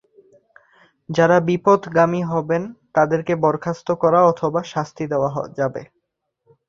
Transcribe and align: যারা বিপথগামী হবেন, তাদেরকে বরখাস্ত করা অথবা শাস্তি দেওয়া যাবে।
যারা 1.09 1.37
বিপথগামী 1.47 2.21
হবেন, 2.23 2.63
তাদেরকে 2.95 3.33
বরখাস্ত 3.43 3.87
করা 4.01 4.19
অথবা 4.31 4.61
শাস্তি 4.73 5.03
দেওয়া 5.11 5.29
যাবে। 5.59 5.81